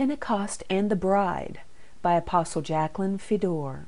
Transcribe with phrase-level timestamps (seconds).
[0.00, 1.60] Pentecost and the Bride
[2.00, 3.84] by Apostle Jacqueline Fedor.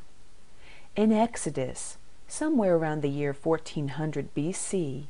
[0.95, 1.96] In Exodus,
[2.29, 5.04] somewhere around the year 1400 BC,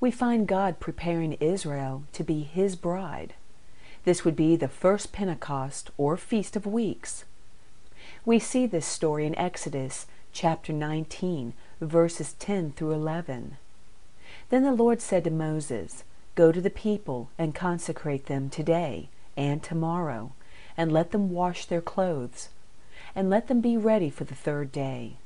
[0.00, 3.34] we find God preparing Israel to be His bride.
[4.06, 7.26] This would be the first Pentecost or Feast of Weeks.
[8.24, 11.52] We see this story in Exodus chapter 19,
[11.82, 13.58] verses 10 through 11.
[14.48, 16.02] Then the Lord said to Moses,
[16.34, 20.32] Go to the people and consecrate them today and tomorrow,
[20.76, 22.48] and let them wash their clothes,
[23.14, 25.16] and let them be ready for the third day.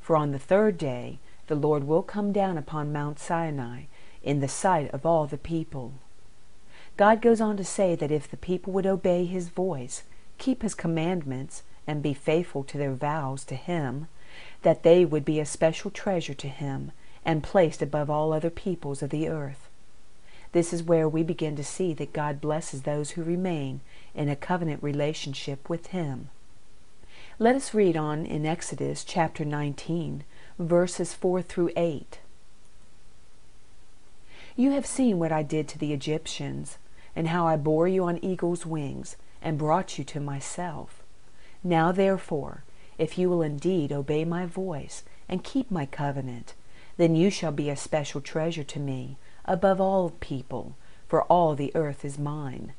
[0.00, 3.82] For on the third day the Lord will come down upon Mount Sinai
[4.22, 5.94] in the sight of all the people.
[6.96, 10.02] God goes on to say that if the people would obey his voice,
[10.38, 14.08] keep his commandments, and be faithful to their vows to him,
[14.62, 16.90] that they would be a special treasure to him
[17.24, 19.68] and placed above all other peoples of the earth.
[20.52, 23.80] This is where we begin to see that God blesses those who remain
[24.16, 26.30] in a covenant relationship with him.
[27.38, 30.24] Let us read on in Exodus chapter 19,
[30.58, 32.18] verses 4 through 8.
[34.56, 36.78] You have seen what I did to the Egyptians,
[37.14, 41.02] and how I bore you on eagle's wings, and brought you to myself.
[41.62, 42.64] Now therefore,
[42.96, 46.54] if you will indeed obey my voice, and keep my covenant,
[46.96, 50.74] then you shall be a special treasure to me, above all people,
[51.06, 52.72] for all the earth is mine.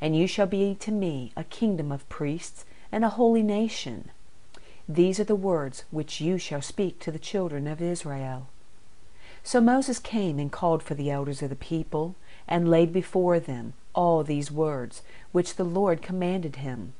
[0.00, 4.10] And you shall be to me a kingdom of priests and a holy nation.
[4.88, 8.48] These are the words which you shall speak to the children of Israel.
[9.42, 12.14] So Moses came and called for the elders of the people,
[12.46, 16.94] and laid before them all these words which the Lord commanded him.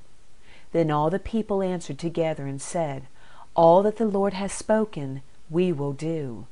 [0.72, 3.06] Then all the people answered together and said,
[3.54, 6.46] All that the Lord has spoken, we will do.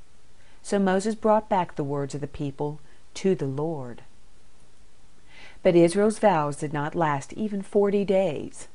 [0.63, 2.81] So Moses brought back the words of the people
[3.15, 4.03] to the Lord.
[5.67, 8.69] But Israel's vows did not last even forty days.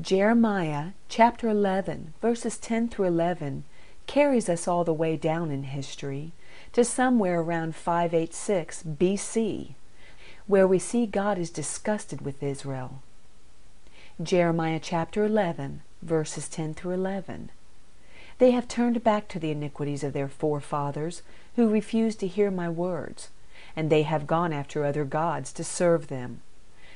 [0.00, 3.64] Jeremiah chapter 11, verses 10 through 11,
[4.06, 6.30] carries us all the way down in history
[6.72, 9.74] to somewhere around 586 BC,
[10.46, 13.02] where we see God is disgusted with Israel.
[14.22, 17.50] Jeremiah chapter 11, verses 10 through 11.
[18.38, 21.22] They have turned back to the iniquities of their forefathers,
[21.56, 23.30] who refused to hear my words,
[23.76, 26.40] and they have gone after other gods to serve them.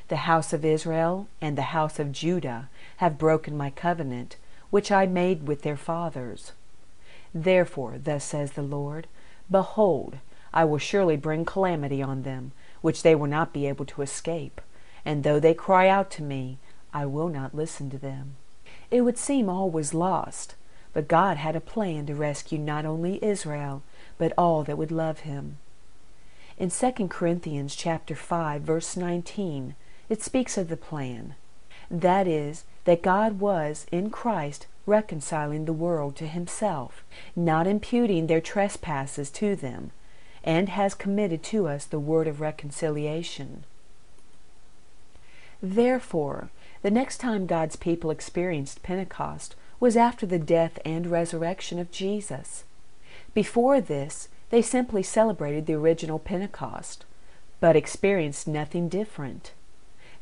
[0.08, 2.68] The house of Israel and the house of Judah
[2.98, 4.36] have broken my covenant,
[4.70, 6.52] which I made with their fathers.
[7.34, 9.06] Therefore, thus says the Lord,
[9.50, 10.18] Behold,
[10.52, 14.60] I will surely bring calamity on them, which they will not be able to escape.
[15.04, 16.58] And though they cry out to me,
[16.92, 18.36] I will not listen to them.
[18.90, 20.54] It would seem all was lost,
[20.94, 23.82] but God had a plan to rescue not only Israel,
[24.16, 25.58] but all that would love him.
[26.58, 29.76] In 2 Corinthians chapter 5 verse 19,
[30.08, 31.36] it speaks of the plan.
[31.88, 37.04] That is, that God was in Christ reconciling the world to himself,
[37.36, 39.92] not imputing their trespasses to them,
[40.42, 43.62] and has committed to us the word of reconciliation.
[45.62, 46.50] Therefore,
[46.82, 52.64] the next time God's people experienced Pentecost was after the death and resurrection of Jesus.
[53.32, 57.04] Before this, they simply celebrated the original Pentecost,
[57.60, 59.52] but experienced nothing different.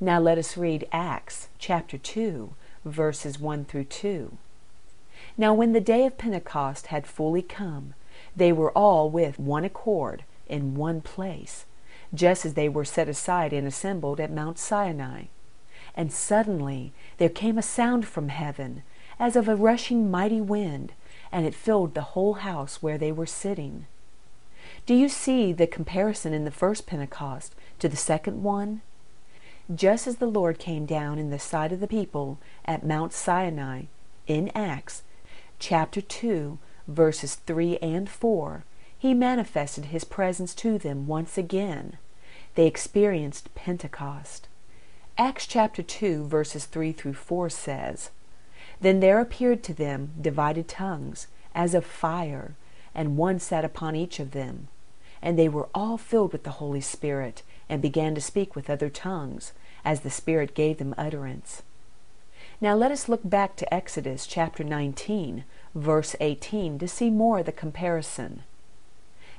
[0.01, 2.55] Now let us read Acts chapter 2,
[2.85, 4.37] verses 1 through 2.
[5.39, 7.95] Now when the day of Pentecost had fully come,
[8.35, 11.65] they were all with one accord in one place,
[12.13, 15.25] just as they were set aside and assembled at Mount Sinai.
[15.95, 18.83] And suddenly there came a sound from heaven,
[19.19, 20.93] as of a rushing mighty wind,
[21.33, 23.87] and it filled the whole house where they were sitting.
[24.87, 28.83] Do you see the comparison in the first Pentecost to the second one?
[29.75, 33.83] Just as the Lord came down in the sight of the people at Mount Sinai
[34.27, 35.03] in Acts
[35.59, 38.65] chapter 2, verses 3 and 4,
[38.99, 41.99] he manifested his presence to them once again.
[42.55, 44.49] They experienced Pentecost.
[45.19, 48.11] Acts chapter 2, verses 3 through 4 says,
[48.81, 52.55] then there appeared to them divided tongues, as of fire,
[52.97, 54.67] and one sat upon each of them.
[55.23, 58.89] And they were all filled with the Holy Spirit, and began to speak with other
[58.89, 59.53] tongues,
[59.85, 61.63] as the Spirit gave them utterance.
[62.61, 65.45] Now let us look back to Exodus chapter 19,
[65.75, 68.45] verse 18, to see more of the comparison.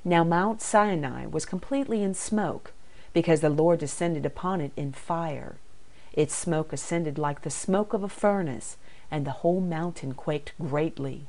[0.05, 2.73] Now Mount Sinai was completely in smoke,
[3.11, 5.55] because the Lord descended upon it in fire.
[6.13, 8.77] Its smoke ascended like the smoke of a furnace,
[9.09, 11.25] and the whole mountain quaked greatly.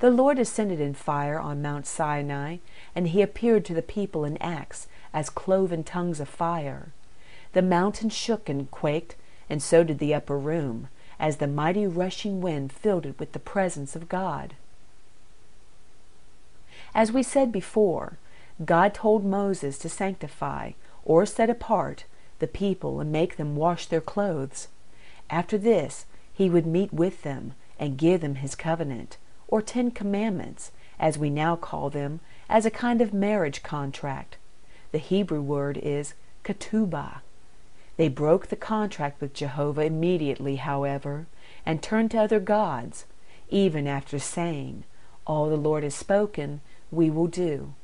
[0.00, 2.58] The Lord ascended in fire on Mount Sinai,
[2.94, 6.92] and he appeared to the people in Acts as cloven tongues of fire.
[7.52, 9.16] The mountain shook and quaked,
[9.48, 10.88] and so did the upper room,
[11.18, 14.54] as the mighty rushing wind filled it with the presence of God.
[16.94, 18.18] As we said before,
[18.64, 20.72] God told Moses to sanctify,
[21.04, 22.04] or set apart,
[22.38, 24.68] the people and make them wash their clothes.
[25.30, 29.16] After this, he would meet with them and give them his covenant,
[29.48, 34.36] or Ten Commandments, as we now call them, as a kind of marriage contract.
[34.92, 36.14] The Hebrew word is
[36.44, 37.20] ketubah.
[37.96, 41.26] They broke the contract with Jehovah immediately, however,
[41.66, 43.04] and turned to other gods,
[43.50, 44.84] even after saying,
[45.26, 46.60] All the Lord has spoken,
[46.90, 47.74] we will do,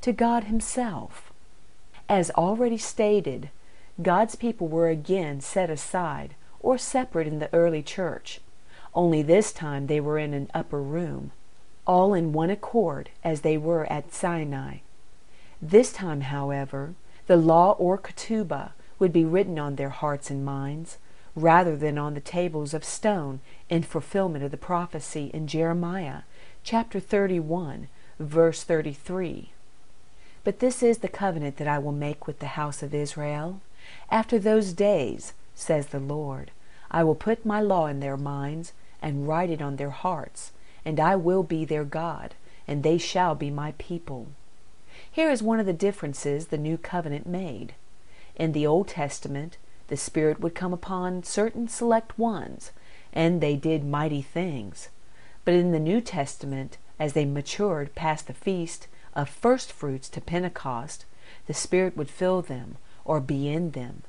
[0.00, 1.32] to God Himself.
[2.08, 3.50] As already stated,
[4.00, 8.40] God's people were again set aside or separate in the early church,
[8.94, 11.32] only this time they were in an upper room,
[11.86, 14.78] all in one accord as they were at Sinai.
[15.60, 16.94] This time, however,
[17.26, 20.98] the law or ketubah would be written on their hearts and minds,
[21.34, 23.40] rather than on the tables of stone
[23.70, 26.22] in fulfillment of the prophecy in Jeremiah
[26.62, 27.88] chapter 31,
[28.18, 29.50] verse 33.
[30.44, 33.60] But this is the covenant that I will make with the house of Israel.
[34.10, 36.50] After those days, says the Lord,
[36.90, 38.72] I will put my law in their minds
[39.02, 40.52] and write it on their hearts,
[40.84, 42.34] and I will be their God,
[42.66, 44.28] and they shall be my people.
[45.10, 47.74] Here is one of the differences the new covenant made.
[48.36, 49.58] In the Old Testament,
[49.88, 52.70] the Spirit would come upon certain select ones,
[53.12, 54.88] and they did mighty things.
[55.44, 60.20] But in the New Testament, as they matured past the feast of first fruits to
[60.20, 61.04] Pentecost,
[61.46, 64.02] the Spirit would fill them or be in them.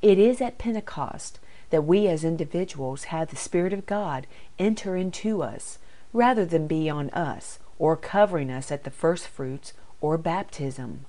[0.00, 1.38] It is at Pentecost
[1.70, 4.26] that we as individuals have the Spirit of God
[4.58, 5.78] enter into us
[6.12, 11.06] rather than be on us or covering us at the first fruits or baptism.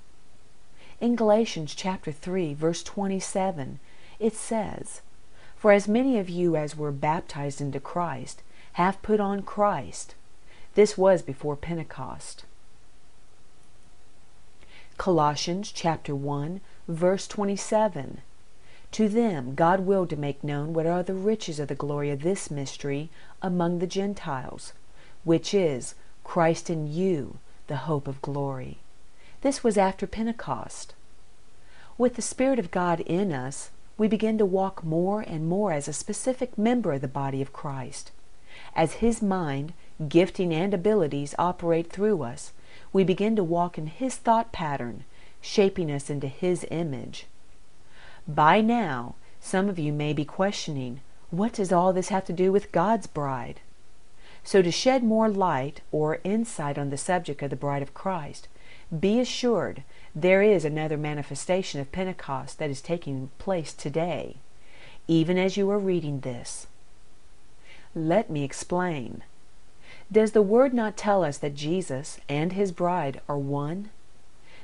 [1.00, 3.80] In Galatians chapter 3 verse 27
[4.20, 5.02] it says,
[5.56, 8.44] For as many of you as were baptized into Christ
[8.74, 10.16] have put on Christ.
[10.76, 12.46] This was before Pentecost.
[14.98, 18.22] Colossians chapter 1 verse 27
[18.92, 22.24] To them God willed to make known what are the riches of the glory of
[22.24, 23.10] this mystery
[23.42, 24.74] among the Gentiles,
[25.24, 25.96] which is
[26.26, 28.80] Christ in you, the hope of glory.
[29.42, 30.94] This was after Pentecost.
[31.98, 35.88] With the Spirit of God in us, we begin to walk more and more as
[35.88, 38.12] a specific member of the body of Christ.
[38.76, 39.74] As His mind,
[40.10, 42.52] gifting, and abilities operate through us,
[42.92, 45.06] we begin to walk in His thought pattern,
[45.40, 47.26] shaping us into His image.
[48.28, 51.02] By now, some of you may be questioning,
[51.32, 53.62] what does all this have to do with God's bride?
[54.44, 58.48] So, to shed more light or insight on the subject of the bride of Christ,
[58.98, 59.84] be assured
[60.16, 64.38] there is another manifestation of Pentecost that is taking place today,
[65.08, 66.68] even as you are reading this.
[67.96, 69.24] Let me explain.
[70.12, 73.90] Does the Word not tell us that Jesus and His bride are one?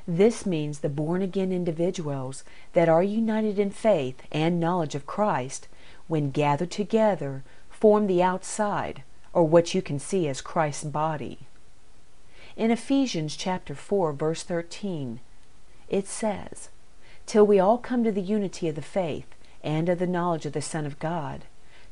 [0.07, 5.67] This means the born again individuals that are united in faith and knowledge of Christ,
[6.07, 11.39] when gathered together, form the outside, or what you can see as Christ's body.
[12.55, 15.19] In Ephesians chapter 4 verse 13,
[15.89, 16.69] it says,
[17.25, 19.27] "Till we all come to the unity of the faith
[19.61, 21.43] and of the knowledge of the Son of God,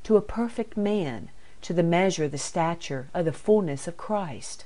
[0.04, 1.30] to a perfect man,
[1.62, 4.64] to the measure of the stature of the fullness of Christ."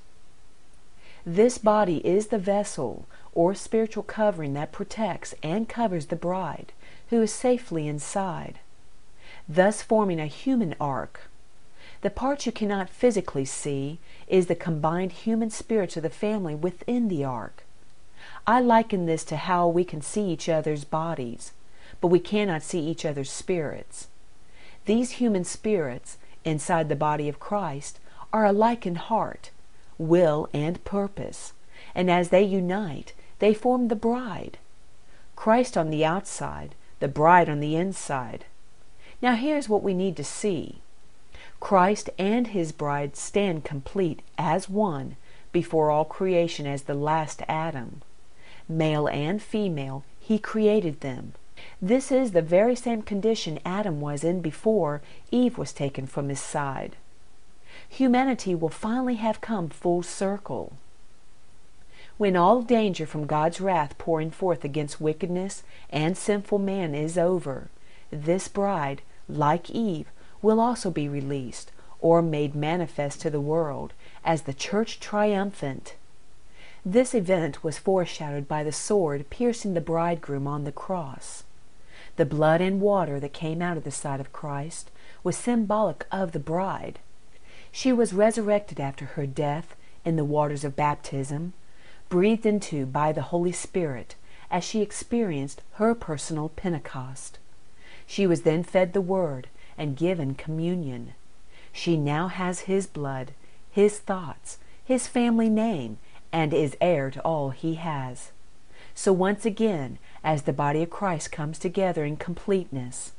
[1.32, 3.06] This body is the vessel
[3.36, 6.72] or spiritual covering that protects and covers the bride,
[7.12, 8.58] who is safely inside,
[9.48, 11.30] thus forming a human ark
[12.02, 17.10] the part you cannot physically see is the combined human spirits of the family within
[17.10, 17.64] the ark.
[18.48, 21.52] I liken this to how we can see each other's bodies,
[22.02, 24.08] but we cannot see each other's spirits.
[24.86, 28.00] These human spirits, inside the body of Christ,
[28.34, 29.52] are alike in heart,
[30.00, 31.54] will, and purpose,
[31.94, 34.58] and as they unite, they form the bride.
[35.36, 38.46] Christ on the outside, the bride on the inside.
[39.22, 40.82] Now here's what we need to see.
[41.60, 45.18] Christ and his bride stand complete as one
[45.52, 48.02] before all creation as the last Adam.
[48.68, 51.34] Male and female, he created them.
[51.82, 55.02] This is the very same condition Adam was in before
[55.32, 56.96] Eve was taken from his side.
[57.90, 60.74] Humanity will finally have come full circle.
[62.18, 67.70] When all danger from God's wrath pouring forth against wickedness and sinful man is over,
[68.12, 70.08] this bride, like Eve,
[70.42, 73.94] will also be released or made manifest to the world
[74.24, 75.96] as the church triumphant.
[76.86, 81.44] This event was foreshadowed by the sword piercing the bridegroom on the cross.
[82.16, 84.92] The blood and water that came out of the side of Christ
[85.24, 87.00] was symbolic of the bride.
[87.72, 91.54] She was resurrected after her death in the waters of baptism,
[92.10, 94.16] breathed into by the Holy Spirit
[94.50, 97.38] as she experienced her personal Pentecost.
[98.08, 99.48] She was then fed the Word
[99.78, 101.14] and given communion.
[101.72, 103.32] She now has His blood,
[103.72, 106.00] His thoughts, His family name,
[106.32, 108.32] and is heir to all He has.
[108.96, 113.14] So once again, as the body of Christ comes together in completeness,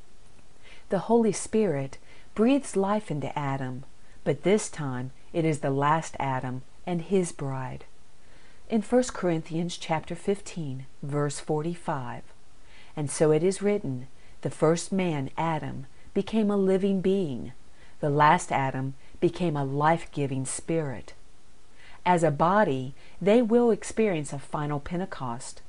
[0.88, 1.99] the Holy Spirit
[2.35, 3.85] breathes life into Adam,
[4.25, 7.85] but this time it is the last Adam and his bride.
[8.69, 12.23] In 1 Corinthians chapter 15, verse 45,
[12.97, 14.07] and so it is written,
[14.43, 17.53] the first man, Adam, became a living being.
[18.00, 21.12] The last Adam became a life-giving spirit.
[22.07, 25.61] As a body, they will experience a final Pentecost.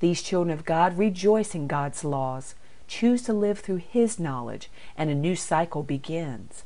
[0.00, 2.54] These children of God rejoice in God's laws,
[2.86, 6.64] choose to live through His knowledge, and a new cycle begins.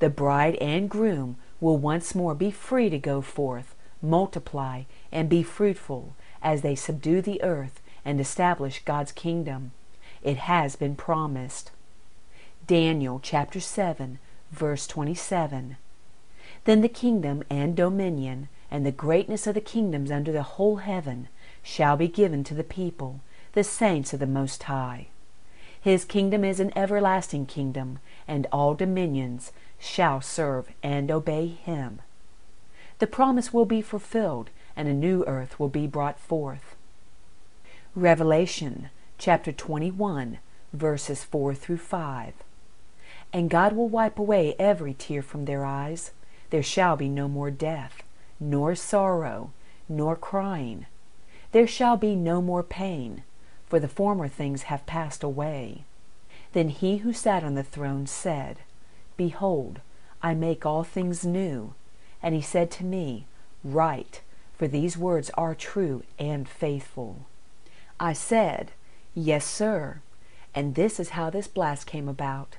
[0.00, 5.42] The bride and groom will once more be free to go forth, multiply, and be
[5.42, 9.72] fruitful as they subdue the earth and establish God's kingdom.
[10.22, 11.70] It has been promised.
[12.66, 14.18] Daniel chapter 7,
[14.50, 15.76] verse 27.
[16.64, 21.28] Then the kingdom and dominion and the greatness of the kingdoms under the whole heaven
[21.62, 23.20] shall be given to the people,
[23.52, 25.08] the saints of the Most High.
[25.80, 32.00] His kingdom is an everlasting kingdom, and all dominions shall serve and obey him.
[33.00, 36.76] The promise will be fulfilled, and a new earth will be brought forth.
[37.96, 40.38] Revelation chapter 21,
[40.72, 42.34] verses 4 through 5.
[43.32, 46.12] And God will wipe away every tear from their eyes.
[46.50, 48.02] There shall be no more death,
[48.38, 49.50] nor sorrow,
[49.88, 50.86] nor crying.
[51.52, 53.22] There shall be no more pain,
[53.66, 55.84] for the former things have passed away.
[56.52, 58.58] Then he who sat on the throne said,
[59.20, 59.82] Behold,
[60.22, 61.74] I make all things new.
[62.22, 63.26] And he said to me,
[63.62, 64.22] Write,
[64.54, 67.26] for these words are true and faithful.
[68.00, 68.70] I said,
[69.14, 70.00] Yes, sir.
[70.54, 72.56] And this is how this blast came about.